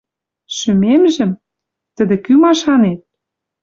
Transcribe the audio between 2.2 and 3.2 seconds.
кӱ, машанет?